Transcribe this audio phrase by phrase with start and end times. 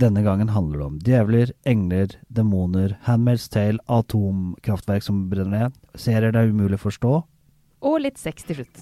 [0.00, 6.32] Denne gangen handler det om djevler, engler, demoner, Handmaid's Tale, atomkraftverk som brenner ned, serier
[6.32, 7.10] det er umulig å forstå.
[7.90, 8.80] Og litt sex til slutt.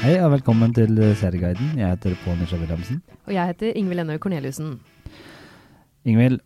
[0.00, 1.74] Hei og velkommen til Serieguiden.
[1.78, 3.02] Jeg heter Pål Nisha Wilhelmsen.
[3.28, 4.78] Og jeg heter Ingvild Ennøy Korneliussen.
[6.08, 6.40] Ingvild,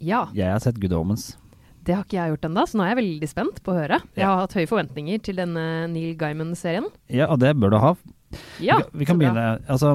[0.00, 1.34] Ja, jeg har sett Good Omens.
[1.84, 3.98] det har ikke jeg gjort ennå, så nå er jeg veldig spent på å høre.
[4.16, 6.86] Jeg har hatt høye forventninger til denne Neil Gaiman-serien.
[7.10, 7.92] Ja, og det bør du ha.
[8.60, 9.58] Ja, vi, kan- vi kan begynne.
[9.68, 9.94] Altså,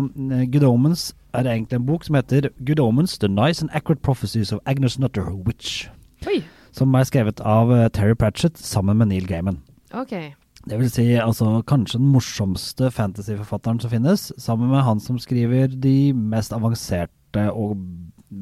[0.52, 4.52] Good Omens er egentlig en bok som heter Good Omens, The Nice and Accurate Prophecies
[4.52, 5.88] of Agnes Nutter, Witch.
[6.28, 6.44] Oi,
[6.76, 9.62] Som er skrevet av eh, Terry Pratchett sammen med Neil Gaiman.
[9.94, 10.32] Okay.
[10.68, 15.68] Det vil si altså kanskje den morsomste fantasyforfatteren som finnes, sammen med han som skriver
[15.68, 17.78] de mest avanserte og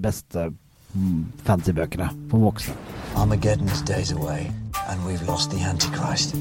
[0.02, 0.48] beste
[0.96, 2.74] mm, fantasybøkene for voksne.
[3.16, 4.48] Armageddon is days away,
[4.90, 6.34] and we've lost the Antichrist.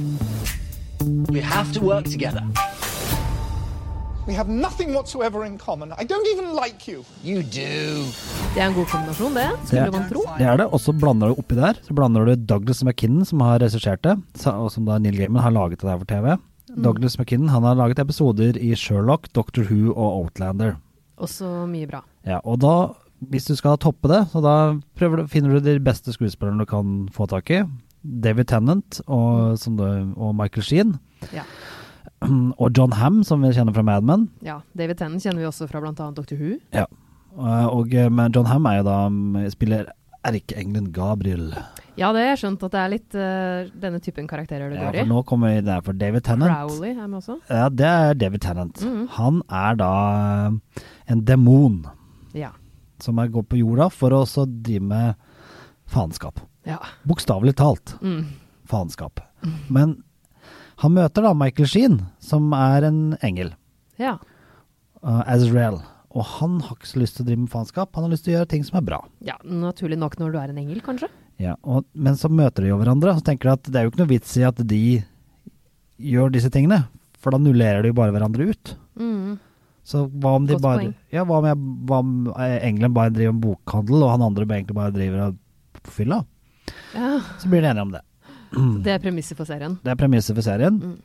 [1.29, 2.47] We have to work together.
[4.27, 5.91] We have nothing whatsoever in common.
[5.99, 7.03] I don't even like you.
[7.25, 8.07] You do.
[8.55, 10.23] Det er en god kombinasjon, det, skulle Det- man tro.
[10.39, 13.41] Det er det, og så blander du oppi der, så blander du Douglas McKinnon, som
[13.41, 14.15] har regissert det,
[14.47, 16.37] og som da Neil Gaiman har laget det der for TV.
[16.83, 20.77] Douglas McKinnon han har laget episoder i Sherlock, Doctor Who og Outlander.
[21.19, 22.05] Også mye bra.
[22.25, 22.93] Ja, og da,
[23.29, 24.55] hvis du skal toppe det, så da
[24.99, 27.63] du, finner du de beste skuespillerne du kan få tak i.
[28.05, 29.85] David Tennant og, som du,
[30.17, 30.99] og Michael Sheen.
[31.35, 31.43] Ja.
[32.63, 34.29] Og John Hamm, som vi kjenner fra Mad Men.
[34.43, 34.61] ja.
[34.79, 35.93] David Tennant kjenner vi også fra bl.a.
[36.17, 36.37] Dr.
[36.39, 36.59] Who.
[36.75, 36.87] Ja.
[37.33, 39.89] Og, og men John Hamm er jo da mm, spiller
[40.23, 41.49] erkeengelen Gabriel.
[41.99, 44.85] Ja, det har jeg skjønt at det er litt uh, denne typen karakterer det Ja,
[44.93, 46.23] går for nå kommer vi der for David.
[46.25, 46.53] Tennant.
[46.53, 47.37] Crowley er med også.
[47.51, 48.81] Ja, det er David Tennant.
[48.87, 49.09] Mhm.
[49.19, 49.91] Han er da
[50.47, 51.83] eh, en demon
[52.39, 52.53] Ja.
[53.03, 55.15] som er går på jorda for å også drive med
[55.91, 56.39] faenskap.
[56.65, 56.79] Ja.
[57.09, 57.97] Bokstavelig talt.
[58.01, 58.25] Mm.
[58.71, 59.21] faenskap.
[59.69, 59.99] Men
[60.83, 63.55] han møter da Michael Sheen, som er en engel.
[64.01, 64.19] ja.
[65.03, 65.81] Uh, Azrael.
[66.15, 68.35] Og han har ikke så lyst til å drive med faenskap, han har lyst til
[68.35, 68.99] å gjøre ting som er bra.
[69.25, 71.09] Ja, naturlig nok når du er en engel, kanskje.
[71.43, 73.87] Ja, og, men så møter de jo hverandre, og så tenker de at det er
[73.87, 74.83] jo ikke noe vits i at de
[76.13, 76.85] gjør disse tingene,
[77.19, 78.75] for da nullerer de jo bare hverandre ut.
[79.01, 79.41] Mm.
[79.83, 80.95] Så hva om de Godt bare poeng.
[81.11, 84.47] Ja, hva om, jeg, hva om eh, engelen bare driver med bokhandel, og han andre
[84.47, 86.23] egentlig bare driver og fylla?
[86.95, 87.17] Ja.
[87.43, 88.05] Så blir de enige om det.
[88.85, 89.79] Det er premisset for serien.
[89.83, 90.77] Det er premisset for serien.
[90.83, 90.99] Mm.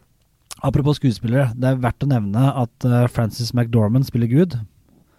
[0.68, 4.58] Apropos skuespillere, det er verdt å nevne at uh, Frances McDormand spiller Gud,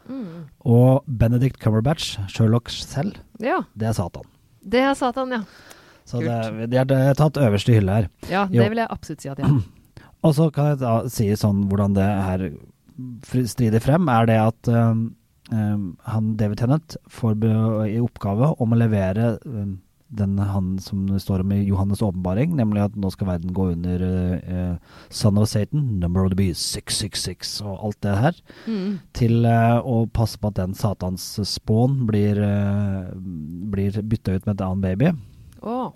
[0.08, 0.46] Mm.
[0.64, 4.24] og Benedict Cumberbatch, Sherlock selv, Ja, det er Satan.
[4.64, 5.42] det er Satan, ja.
[6.08, 6.70] Så Kult.
[6.72, 8.06] det, de er tatt øverste hylle her.
[8.30, 8.62] Ja, Jo.
[8.62, 9.50] det vil jeg absolutt si at ja.
[10.24, 12.46] Og så kan jeg da si sånn hvordan det her
[13.46, 15.14] strider frem, er det at um,
[15.52, 17.36] um, han David Tennant får
[17.92, 19.76] i oppgave om å levere um,
[20.08, 23.68] den han som det står om i Johannes' åpenbaring, nemlig at nå skal verden gå
[23.74, 24.76] under uh,
[25.12, 28.94] Son of Satan, Number of the Beast, 666 og alt det her, mm.
[29.18, 33.12] til uh, å passe på at den satans spån blir, uh,
[33.72, 35.12] blir bytta ut med et annet baby.
[35.60, 35.92] Oh.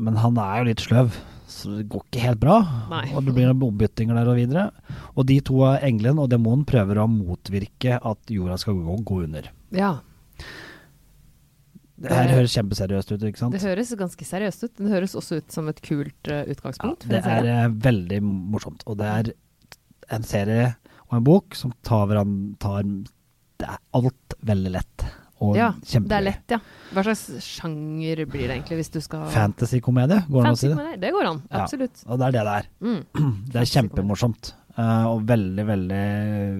[0.00, 1.16] Men han er jo litt sløv,
[1.50, 2.60] så det går ikke helt bra.
[2.92, 3.08] Nei.
[3.10, 4.68] Og det blir ombyttinger der og videre.
[5.16, 9.50] Og de to, engelen og demonen, prøver å motvirke at jorda skal gå, gå under.
[9.74, 9.96] ja.
[12.00, 13.52] Det her høres kjempeseriøst ut, ikke sant?
[13.52, 14.74] Det høres ganske seriøst ut.
[14.78, 17.04] Det høres også ut som et kult uh, utgangspunkt.
[17.04, 18.84] Ja, det er uh, veldig morsomt.
[18.88, 19.32] Og det er
[20.16, 20.70] en serie
[21.10, 22.86] og en bok som tar hverandre tar,
[23.60, 25.04] Det er alt veldig lett.
[25.40, 26.08] Og ja, kjempegøy.
[26.10, 26.58] det er lett, ja.
[26.92, 30.68] Hva slags sjanger blir det egentlig, hvis du skal Fantasy-komedie, går det an å si
[30.68, 30.88] det?
[31.00, 31.62] Det går an, Ja.
[31.62, 32.02] absolutt.
[32.06, 32.68] Og det er det det er.
[32.84, 32.98] Mm.
[33.52, 34.52] Det er kjempemorsomt.
[34.76, 36.04] Uh, og veldig, veldig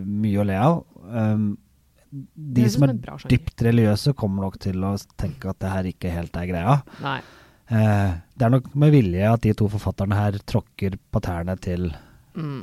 [0.05, 0.81] mye å le av.
[1.13, 1.45] Um,
[2.11, 2.97] de som er
[3.31, 6.77] dypt religiøse, kommer nok til å tenke at det her ikke helt er greia.
[7.71, 11.93] Eh, det er nok med vilje at de to forfatterne her tråkker på tærne til
[12.31, 12.63] Mm.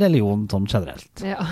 [0.00, 1.22] religion sånn generelt.
[1.22, 1.42] Ja.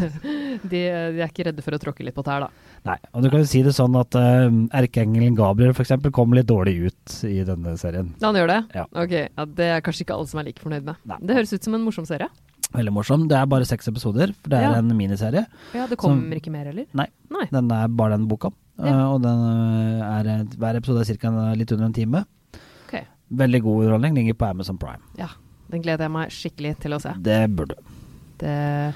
[0.68, 2.50] de, de er ikke redde for å tråkke litt på tær, da.
[2.86, 5.94] Nei, og du kan jo si det sånn at uh, erkeengelen Gabriel f.eks.
[6.14, 8.12] kom litt dårlig ut i denne serien.
[8.24, 8.60] Han gjør det?
[8.76, 8.84] Ja.
[8.92, 11.00] Ok, ja, Det er kanskje ikke alle som er like fornøyd med.
[11.08, 11.18] Nei.
[11.24, 12.28] Det høres ut som en morsom serie.
[12.72, 13.28] Veldig morsom.
[13.28, 14.78] Det er bare seks episoder, for det er Ja.
[14.78, 15.46] en miniserie.
[15.74, 16.86] Ja, Det kommer Som- ikke mer, eller?
[16.94, 17.06] Nei.
[17.30, 17.46] Nei.
[17.50, 18.52] Den er bare den boka.
[18.78, 18.86] Ja.
[18.86, 19.40] Eh, og den
[20.00, 21.52] eh, er, hver episode er ca.
[21.54, 22.24] litt under en time.
[22.86, 23.04] Okay.
[23.32, 24.14] Veldig god underholdning.
[24.14, 25.02] Ligger på Amazon Prime.
[25.18, 25.28] Ja,
[25.70, 27.12] Den gleder jeg meg skikkelig til å se.
[27.20, 27.82] Det burde du.
[28.38, 28.94] Det,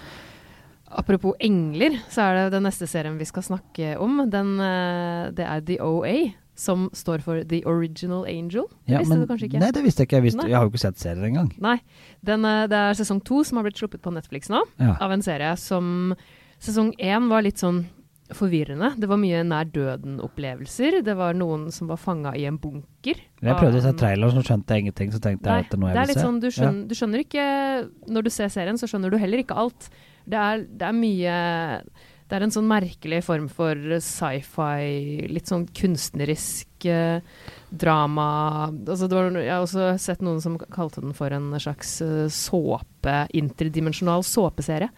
[0.90, 4.28] apropos engler, så er det den neste serien vi skal snakke om.
[4.30, 8.68] Den, eh, det er The OA, som står for The Original Angel.
[8.86, 9.58] Det Ja, visste men- du kanskje ikke?
[9.60, 10.16] Nei, det visste jeg ikke.
[10.16, 11.52] Jeg, visste, jeg har jo ikke sett serien engang.
[11.60, 11.80] Nei.
[12.24, 14.96] Den, eh, det er sesong to som har blitt sluppet på Netflix nå, Ja.
[15.00, 16.14] av en serie som
[16.60, 17.84] Sesong én var litt sånn
[18.32, 18.94] forvirrende.
[18.98, 21.02] Det var mye nær døden-opplevelser.
[21.04, 23.16] Det var noen som var fanga i en bunker.
[23.42, 25.12] Jeg prøvde å se Um, traileren, så skjønte jeg ingenting.
[25.12, 26.26] Så tenkte Nei, jeg at det er noe det jeg er vil litt se.
[26.26, 29.56] sånn, du skjønner, du skjønner ikke Når du ser serien, så skjønner du heller ikke
[29.56, 29.90] alt.
[30.26, 31.82] Det er, det er mye
[32.24, 37.20] Det er en sånn merkelig form for sci-fi, litt sånn kunstnerisk eh,
[37.68, 38.28] drama
[38.70, 42.24] altså det var, Jeg har også sett noen som kalte den for en slags eh,
[42.32, 44.88] såpe, interdimensjonal såpeserie.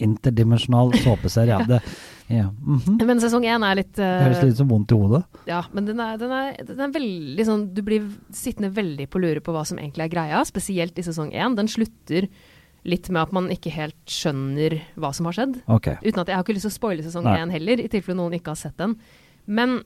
[0.00, 1.66] Interdimensjonal såpeserie, ja.
[1.70, 1.80] Det,
[2.30, 2.48] ja.
[2.50, 2.98] mhm.
[3.06, 5.24] Men sesong én er litt eh, Det høres litt sånn vondt i hodet.
[5.50, 9.22] Ja, men den er, den, er, den er veldig sånn Du blir sittende veldig på
[9.22, 11.54] lure på hva som egentlig er greia, spesielt i sesong én.
[11.58, 12.26] Den slutter
[12.88, 15.58] litt med at man ikke helt skjønner hva som har skjedd.
[15.68, 15.98] Okay.
[16.04, 18.38] Uten at Jeg har ikke lyst til å spoile sesong én heller, i tilfelle noen
[18.38, 18.96] ikke har sett den.
[19.50, 19.80] Men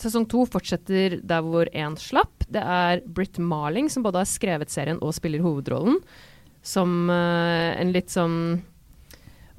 [0.00, 2.46] sesong to fortsetter der hvor én slapp.
[2.50, 6.00] Det er Britt Marling som både har skrevet serien og spiller hovedrollen.
[6.62, 8.62] Som uh, en litt sånn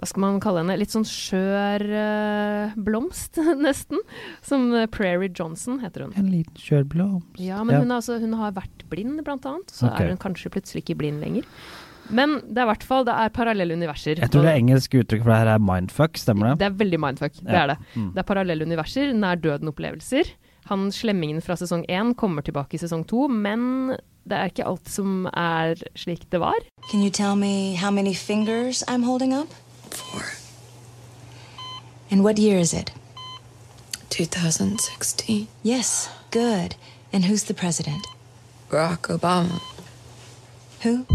[0.03, 0.75] hva skal man kalle henne?
[0.81, 4.01] Litt sånn skjør eh, blomst, nesten.
[4.43, 6.13] Som eh, Prairie Johnson heter hun.
[6.19, 7.39] En liten kjørblomst.
[7.39, 7.81] Ja, men Ja.
[7.83, 9.71] Hun, er altså, hun har vært blind, blant annet.
[9.71, 10.09] Så okay.
[10.09, 11.47] er hun kanskje plutselig ikke blind lenger.
[12.11, 14.19] Men det er i hvert fall det er parallelle universer.
[14.19, 16.57] Jeg tror det er engelsk uttrykk for det her er mindfuck, stemmer det?
[16.59, 17.37] det er veldig mindfuck.
[17.39, 17.61] Det Ja.
[17.63, 17.77] er det.
[17.95, 18.09] Mm.
[18.11, 20.33] Det er parallelle universer, nær døden-opplevelser.
[20.67, 23.95] Han slemmingen fra sesong én kommer tilbake i sesong to, men
[24.27, 26.59] det er ikke alt som er slik det var.
[26.91, 29.47] Can you tell me how many fingers I'm holding up?
[29.93, 30.23] Four.
[32.09, 32.91] And what year is it?
[34.09, 35.47] 2016.
[35.63, 36.75] Yes, good.
[37.11, 38.05] And who's the president?
[38.69, 39.59] Barack Obama.
[40.81, 41.05] Who?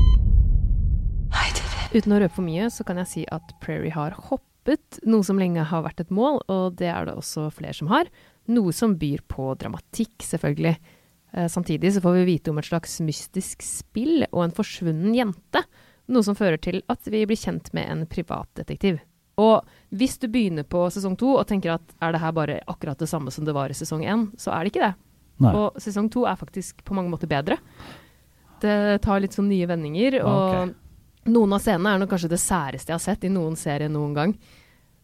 [1.32, 1.96] I did it.
[1.98, 5.38] Uten å røpe for mye, så kan jeg si at Prairie har hoppet, noe som
[5.40, 8.10] lenge har vært et mål, og det er det også flere som har.
[8.50, 10.76] Noe som byr på dramatikk, selvfølgelig.
[11.34, 15.62] Eh, samtidig så får vi vite om et slags mystisk spill og en forsvunnen jente.
[16.08, 18.98] Noe som fører til at vi blir kjent med en privatdetektiv.
[19.38, 19.62] Og
[19.94, 23.08] hvis du begynner på sesong to og tenker at er det her bare akkurat det
[23.10, 24.94] samme som det var i sesong én, så er det ikke det.
[25.44, 25.52] Nei.
[25.54, 27.58] Og sesong to er faktisk på mange måter bedre.
[28.60, 30.72] Det tar litt sånn nye vendinger, og
[31.30, 34.16] noen av scenene er nok kanskje det særeste jeg har sett i noen serie noen
[34.16, 34.32] gang.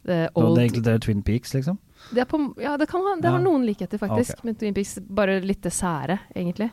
[0.05, 1.79] Det, Og old, det inkluderer Twin Peaks, liksom?
[2.11, 3.45] det, er på, ja, det, kan ha, det har Ja.
[3.45, 4.45] noen likheter, faktisk, Okay.
[4.45, 4.99] Men Twin Peaks.
[5.09, 6.71] Bare litt det sære, egentlig.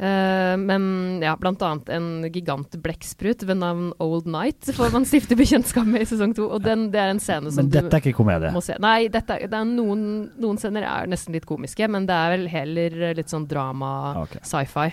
[0.00, 0.84] Eh, men
[1.20, 6.06] ja, blant annet en gigant blekksprut ved navn Old Night får man stifte bekjentskap med
[6.06, 6.46] i sesong to.
[6.56, 8.52] Og den, det er en scene som Men dette er ikke komedie.
[8.54, 8.78] må se.
[8.80, 10.06] Nei, dette, det er noen,
[10.40, 13.90] noen scener er nesten litt komiske, men det er vel heller litt sånn drama,
[14.22, 14.38] Ok.
[14.40, 14.88] sci-fi.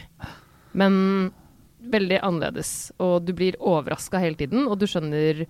[0.77, 1.31] Men
[1.87, 2.91] veldig annerledes.
[2.99, 5.45] Og du blir overraska hele tiden, og du skjønner,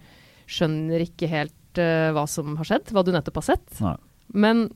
[0.46, 3.80] skjønner ikke helt uh, hva som har skjedd, hva du nettopp har sett.
[3.82, 3.96] Nei.
[4.38, 4.68] Men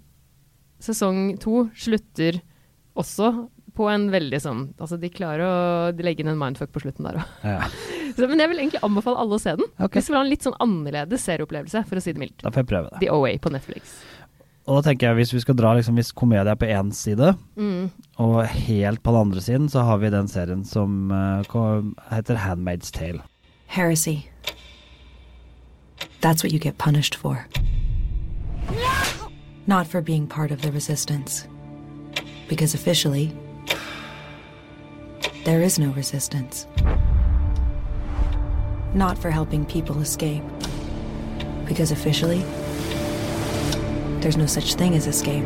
[0.81, 2.41] sesong to slutter
[2.97, 3.29] også
[3.77, 5.53] på en veldig sånn Altså, de klarer å
[6.03, 7.35] legge inn en mindfuck på slutten der òg.
[7.47, 7.59] Ja.
[8.31, 9.67] Men jeg vil egentlig anbefale alle å se den.
[9.77, 9.99] Okay.
[9.99, 12.41] Hvis du vil ha en litt sånn annerledes serieopplevelse, for å si det mildt.
[12.43, 12.99] Da får jeg prøve det.
[13.05, 13.93] The OA på Netflix.
[14.69, 17.33] Og da tenker jeg hvis vi skal dra liksom, Hvis komedie er på én side,
[17.57, 17.89] Mm.
[18.21, 21.41] og helt på den andre siden, så har vi den serien som uh,
[22.11, 23.23] heter Handmaid's Tale.
[23.67, 24.27] Heresy.
[26.21, 27.47] That's what you get punished for.
[29.65, 31.47] Not for being part of the resistance.
[32.47, 33.31] Because officially,
[35.45, 36.67] there is no resistance.
[38.93, 40.43] Not for helping people escape.
[41.67, 42.43] Because officially,
[44.19, 45.45] there's no such thing as escape.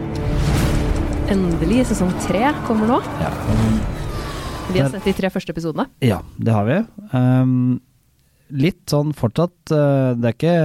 [1.29, 3.01] Endelig, sesong tre kommer nå.
[3.21, 3.31] Ja,
[4.73, 5.85] Vi har sett de tre første episodene.
[6.01, 6.79] ja det har vi.
[7.13, 7.81] Um,
[8.49, 10.55] litt sånn fortsatt uh, Det er ikke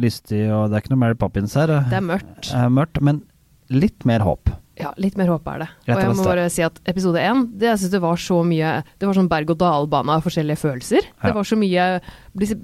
[0.00, 1.68] lystig, og det er ikke noe Mary Poppins her.
[1.90, 2.48] Det er mørkt.
[2.54, 3.20] Uh, mørkt, men
[3.68, 4.48] litt mer håp.
[4.80, 5.68] Ja, litt mer håp er det.
[5.88, 8.70] Og jeg må bare si at episode én, det jeg synes det var så mye
[8.98, 11.06] Det var sånn berg-og-dal-bane av forskjellige følelser.
[11.20, 11.28] Ja.
[11.28, 11.86] Det var så mye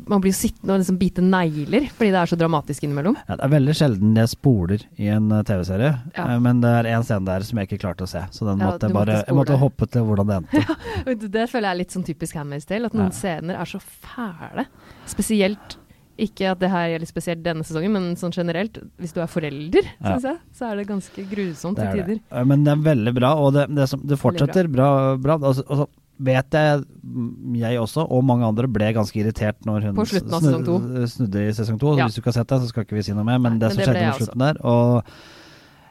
[0.07, 3.17] Man blir sittende og liksom bite negler fordi det er så dramatisk innimellom.
[3.29, 6.27] Ja, det er veldig sjelden jeg spoler i en eh, TV-serie, Ja.
[6.35, 8.23] eh, men det er en scene der som jeg ikke klarte å se.
[8.31, 10.77] Så den måtte jeg bare måtte Jeg måtte hoppe til hvordan det endte.
[11.11, 13.19] Og Det føler jeg er litt sånn typisk Handmaid's Tale, at noen Ja.
[13.19, 14.67] scener er så fæle.
[15.07, 15.77] Spesielt
[16.19, 18.79] ikke at det her gjelder spesielt denne sesongen, men sånn generelt.
[18.99, 20.15] Hvis du er forelder, Ja.
[20.17, 22.21] syns jeg, så er det ganske grusomt til er tider.
[22.31, 22.47] det.
[22.47, 25.17] Men det er veldig bra, og det, det, som, det fortsetter bra.
[25.17, 25.37] bra.
[25.39, 25.49] bra.
[25.51, 25.87] Altså, altså,
[26.19, 31.49] vet jeg, mm, jeg også, og mange andre, ble ganske irritert når hun snu- snudde
[31.49, 31.97] i sesong to.
[31.99, 32.07] Ja.
[32.07, 33.61] Hvis du ikke har sett det, så skal ikke vi si noe mer, men Nei,
[33.69, 35.05] det som skjedde på slutten der og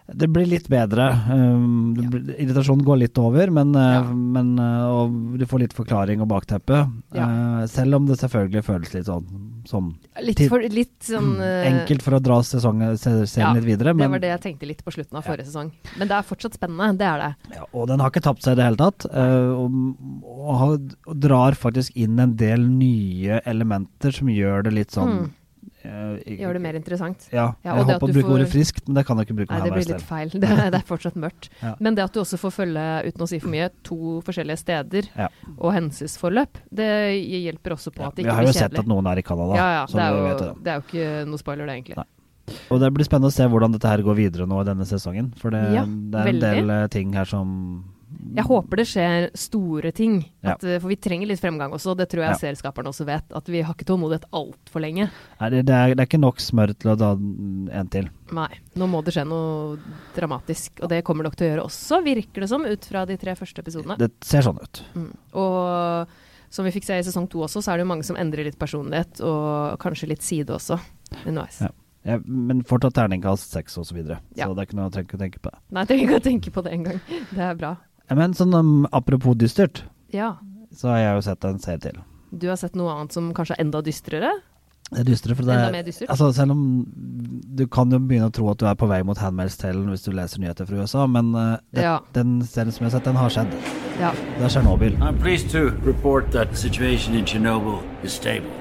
[0.08, 1.08] det blir litt bedre.
[1.34, 2.10] Um, ja.
[2.38, 4.02] irritasjonen går litt over, men, uh, Ja.
[4.14, 6.84] men uh, og du får litt forklaring og bakteppe.
[7.16, 7.26] Ja.
[7.26, 9.26] Uh, selv om det selvfølgelig føles litt sånn
[9.66, 9.88] som
[10.22, 13.96] Litt, for, litt sånn uh, enkelt for å dra sesongen, se- serien litt videre.
[13.98, 15.72] Det var det jeg tenkte litt på slutten av forrige sesong.
[15.98, 17.32] Men det er fortsatt spennende, det er det.
[17.58, 19.08] Ja, og den har ikke tapt seg i det hele tatt.
[19.10, 19.80] Uh, og,
[20.30, 25.26] og, og drar faktisk inn en del nye elementer som gjør det litt sånn Mm.
[25.86, 27.28] Eh, ikke- Gjør det mer interessant.
[27.32, 29.52] Ja, Ja, jeg håper å bruke får- ordet friskt, men det kan jeg ikke bruke
[29.54, 30.30] Nei, det blir litt feil.
[30.30, 30.42] Det,
[30.74, 31.50] det er fortsatt mørkt.
[31.62, 31.76] Ja.
[31.80, 35.10] Men det at du også får følge, uten å si for mye, to forskjellige steder
[35.16, 35.30] Ja.
[35.58, 36.90] og hendelsesforløp, det
[37.26, 39.70] hjelper også på at det vi har jo sett at noen er i Canada, ja,
[39.80, 40.52] ja, det, er jo, vet det.
[40.64, 41.98] det er jo ikke noe spoiler, det, egentlig.
[41.98, 42.06] Nei.
[42.70, 45.32] Og det blir spennende å se hvordan dette her går videre nå i denne sesongen.
[45.42, 46.42] For det, det er en veldig.
[46.42, 47.84] del eh, ting her som
[48.36, 50.80] Jeg håper det skjer store ting, at, ja.
[50.82, 51.94] for vi trenger litt fremgang også.
[52.00, 52.40] Det tror jeg Ja.
[52.42, 53.32] serieskaperne også vet.
[53.36, 55.10] At vi har ikke tålmodighet altfor lenge.
[55.40, 58.10] Nei, det, det, er, det er ikke nok smør til å ta en til.
[58.36, 59.78] Nei, nå må det skje noe
[60.16, 60.82] dramatisk.
[60.82, 63.18] Og det kommer dere nok til å gjøre også, virker det som, ut fra de
[63.22, 63.98] tre første episodene.
[64.02, 64.84] Det ser sånn ut.
[64.96, 65.10] Mm.
[65.42, 66.08] Og
[66.56, 68.48] som vi fikk se i sesong to også, så er det jo mange som endrer
[68.48, 70.80] litt personlighet, og kanskje litt side også,
[71.26, 71.62] underveis.
[71.66, 71.72] Ja.
[72.06, 74.20] Ja, men fortsatt terningkast seks og så videre.
[74.38, 74.46] Ja.
[74.46, 75.50] Så det er ikke noe å tenke på.
[75.50, 75.58] det.
[75.74, 77.00] Nei, jeg trenger ikke å tenke på det engang.
[77.32, 77.72] Det er bra.
[78.14, 79.84] Men sånn um, apropos dystert,
[80.14, 80.36] Ja.
[80.76, 81.98] så har jeg jo sett en serie til.
[82.38, 84.32] Du har sett noe annet som kanskje er enda dystrere?
[84.92, 86.06] Det er dystere, for det er?
[86.10, 86.86] Altså, selv om
[87.58, 90.04] du kan jo begynne å tro at du er på vei mot Handmaid's Tale hvis
[90.06, 92.00] du leser nyheter fra USA, men uh, det, Ja.
[92.14, 93.56] den serien som jeg har sett, den har skjedd.
[94.00, 94.12] Ja.
[94.38, 94.98] Det er Tsjernobyl.
[95.02, 98.52] I'm pleased to report that the situation in Chernobyl is stable.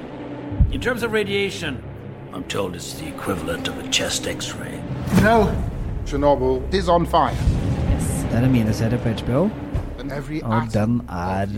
[0.73, 1.77] In terms of radiation,
[2.33, 4.81] I'm told it's the equivalent of a chest x-ray.
[5.23, 5.51] No,
[6.07, 7.37] Chernobyl is on fire.
[8.35, 9.43] Det er en miniserie på HBO,
[10.43, 11.53] og den er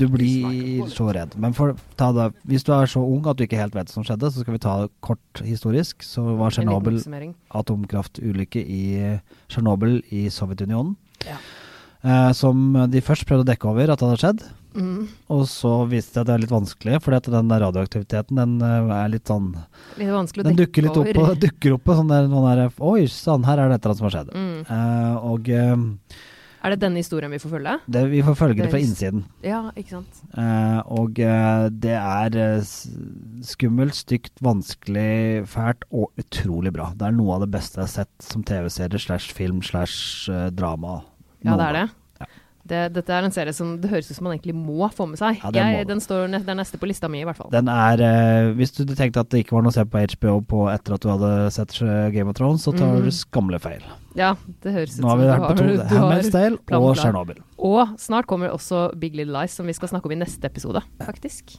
[0.00, 1.34] Du blir så redd.
[1.36, 3.92] Men for, ta det, hvis du er så ung at du ikke helt vet hva
[3.92, 6.00] som skjedde, så skal vi ta det kort historisk.
[6.00, 7.02] Så var Tsjernobyl
[7.52, 8.80] atomkraftulykke i
[9.52, 10.96] Tsjernobyl i Sovjetunionen.
[11.28, 11.36] Ja.
[12.00, 14.46] Eh, som de først prøvde å dekke over at det hadde skjedd.
[14.74, 15.06] Mm.
[15.30, 18.40] Og så viste det seg at det er litt vanskelig, fordi at den der radioaktiviteten
[18.40, 19.52] den eh, er litt sånn
[20.00, 21.32] Litt vanskelig å Den dukker litt opp, over.
[21.34, 23.94] og, dukker opp på sånn der, noen der Oi sann, her er det et eller
[23.94, 24.34] annet som har skjedd.
[24.34, 24.58] Mm.
[24.68, 26.18] Uh, og uh,
[26.64, 27.78] Er det denne historien vi får følge?
[27.94, 29.24] det, vi får følge det fra innsiden.
[29.46, 30.22] Ja, ikke sant.
[30.34, 31.22] Uh, og
[31.84, 32.38] det er
[33.44, 36.90] skummelt, stygt, vanskelig, fælt og utrolig bra.
[36.98, 41.02] Det er noe av det beste jeg har sett som TV-serie slash film slash drama.
[41.44, 41.90] Ja, det er det.
[42.68, 42.80] Det.
[42.94, 45.40] Dette er en serie som det høres ut som man egentlig må få med seg.
[45.42, 47.50] Ja, det Jeg, den står ne den neste på lista mi, i hvert fall.
[47.52, 50.34] Den er eh, Hvis du tenkte at det ikke var noe å se på HBO
[50.48, 53.06] på etter at du hadde sett eh, Game of Thrones, så tar mm.
[53.06, 53.84] du skamle feil.
[54.18, 55.70] Ja, det høres ut Nå har som vi vært på to.
[55.94, 56.90] Handmaid's Tale og.
[57.00, 57.40] Tsjernobyl.
[57.64, 60.84] Og snart kommer også Big Little Lies, som vi skal snakke om i neste episode,
[61.02, 61.56] faktisk.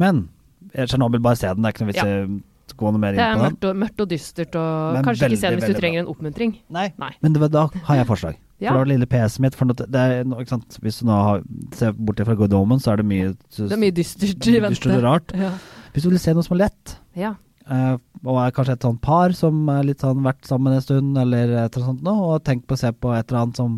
[0.00, 0.26] Men
[0.72, 1.62] eh, Tsjernobyl, bare se den.
[1.62, 2.42] Det er ikke noe vits i
[2.78, 3.50] gå noe mer inn er på den.
[3.50, 6.02] mørkt og, mørkt og dystert, og Men kanskje veldig, ikke se den hvis du trenger
[6.04, 6.56] en oppmuntring.
[6.72, 6.88] Nei.
[7.00, 7.12] Nei.
[7.24, 8.38] Men det, da har jeg forslag.
[8.62, 8.70] Ja.
[8.70, 9.56] For det var lille PS-et mitt.
[9.58, 10.76] For det er, ikke sant?
[10.82, 13.80] Hvis du nå har, ser bort fra Good Omens, så er det mye Det er
[13.80, 14.76] mye dystert i vente.
[14.76, 15.34] dystert og rart.
[15.34, 15.56] Ja.
[15.92, 17.34] Hvis du vil se noe som er lett, ja.
[17.68, 21.18] uh, og er kanskje et sånt par som er litt sånn vært sammen en stund,
[21.20, 23.60] eller et eller annet sånt noe, og tenk på å se på et eller annet
[23.60, 23.74] som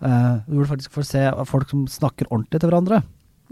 [0.00, 3.02] uh, Du burde faktisk få se folk som snakker ordentlig til hverandre,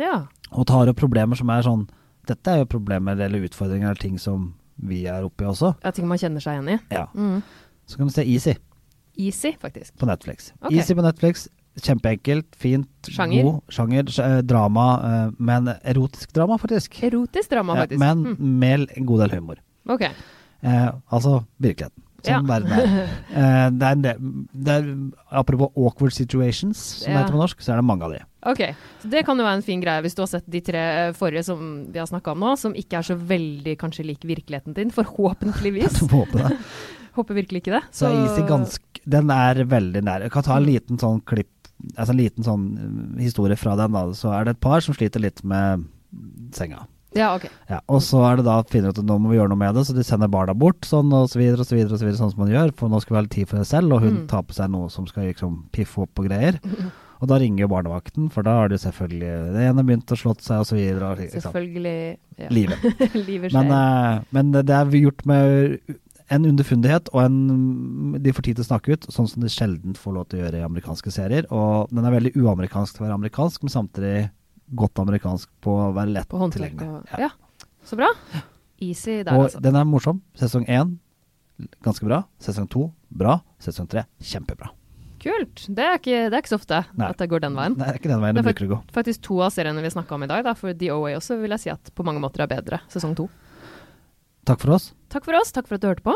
[0.00, 0.22] ja.
[0.54, 1.84] og tar opp problemer som er sånn
[2.28, 4.54] Dette er jo problemer eller utfordringer eller ting som
[4.88, 5.74] vi er oppi også.
[5.82, 6.80] Ja, ting man kjenner seg igjen i.
[6.94, 7.06] Ja.
[7.16, 7.40] Mm.
[7.88, 8.54] Så kan du se Easy
[9.18, 9.96] Easy, faktisk.
[9.98, 10.52] på Netflix.
[10.62, 10.76] Okay.
[10.78, 11.48] Easy på Netflix.
[11.78, 13.42] Kjempeenkelt, fint, Sjanger?
[13.44, 14.08] god sjanger.
[14.24, 17.02] eh, Drama, eh, men erotisk drama, faktisk.
[17.02, 17.98] Erotisk drama, faktisk.
[18.00, 18.58] men Mm.
[18.58, 19.56] med en god del humor.
[19.88, 20.02] Ok.
[20.02, 22.02] Eh, altså virkeligheten.
[22.22, 22.40] Sånn Ja.
[22.42, 23.08] verden er.
[23.38, 24.18] Eh, det er,
[24.54, 25.10] det er.
[25.30, 27.18] Apropos awkward situations, som Ja.
[27.18, 28.18] det heter på norsk, så er det mange av de.
[28.46, 28.60] Ok,
[29.02, 30.78] så Det kan jo være en fin greie hvis du har sett de tre
[31.08, 34.22] eh, forrige som vi har snakka om nå, som ikke er så veldig kanskje lik
[34.22, 35.98] virkeligheten din, forhåpentligvis.
[36.12, 36.58] Håper det.
[37.18, 37.82] Håper virkelig ikke det.
[37.90, 40.20] Så Easy ganske Den er veldig nær.
[40.22, 40.72] Jeg kan ta en Mm.
[40.74, 41.48] liten sånn klipp
[41.96, 42.62] Altså en liten sånn
[43.18, 43.92] eh, historie fra den.
[43.92, 45.84] da Så er det et par som sliter litt med
[46.52, 46.86] senga.
[47.14, 47.46] Ja, ok.
[47.70, 49.74] Ja, og så er det da finner ut at nå må vi gjøre noe med
[49.74, 52.04] det, så de sender barna bort, sånn og så videre og så videre, og så
[52.06, 53.92] videre sånn som man gjør, for nå skal vi ha litt tid for seg selv,
[53.94, 54.26] og hun Mm.
[54.28, 56.58] tar på seg noe som skal liksom piffe opp og greier.
[57.18, 60.44] Og da ringer jo barnevakten, for da har de selvfølgelig Det ene begynt å slått
[60.46, 61.08] seg, og så videre.
[61.10, 61.22] Og.
[61.34, 61.94] Selvfølgelig.
[62.38, 62.50] Ja.
[62.54, 62.84] Livet.
[63.28, 64.20] Livet Men, skjer.
[64.20, 65.96] eh, men det er gjort med
[66.28, 67.38] en underfundighet, og en,
[68.22, 70.42] de får tid til å snakke ut, sånn som de sjelden får lov til å
[70.44, 71.48] gjøre i amerikanske serier.
[71.54, 74.14] Og den er veldig uamerikansk til å være amerikansk, men samtidig
[74.78, 76.88] godt amerikansk på å være lett tilgjengelig.
[77.16, 77.28] Ja.
[77.28, 77.66] Ja.
[77.88, 78.10] Så bra.
[78.84, 79.62] Easy der, Og altså.
[79.64, 80.20] den er morsom.
[80.38, 80.98] Sesong én
[81.82, 82.22] ganske bra.
[82.38, 83.38] Sesong to bra.
[83.64, 84.68] Sesong tre kjempebra.
[85.18, 85.64] Kult.
[85.74, 87.08] Det er ikke, det er ikke så ofte Nei.
[87.10, 87.76] at det går den veien.
[87.76, 88.78] Nei, Det er ikke den veien det er bruker å gå.
[88.94, 91.50] Faktisk to av seriene vi snakka om i dag, da, for The OA også vil
[91.50, 92.80] jeg si at på mange måter er bedre.
[92.88, 93.28] Sesong to.
[94.46, 94.92] Takk for oss.
[95.10, 95.50] Takk for oss.
[95.52, 96.14] Takk for at du hørte på.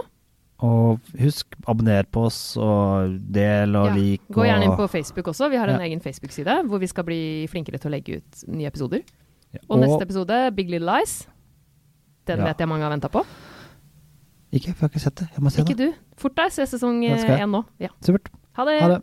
[0.62, 3.94] Og husk, abonner på oss, og del og Ja.
[3.96, 4.20] lik.
[4.30, 5.50] Gå gjerne inn på Facebook også.
[5.50, 5.86] Vi har en Ja.
[5.86, 9.02] egen Facebook-side hvor vi skal bli flinkere til å legge ut nye episoder.
[9.52, 11.26] Ja, Og, neste episode, Big Little Lies.
[12.26, 13.24] Den vet jeg mange har venta på.
[14.52, 15.28] Ikke, for jeg har ikke sett det.
[15.32, 15.92] Jeg må se Ikke det.
[15.92, 15.98] du.
[16.16, 17.64] Fort deg, se sesong én nå.
[17.80, 17.88] Ja.
[18.02, 18.28] Supert.
[18.52, 18.80] Ha det.
[18.80, 19.02] Ha det.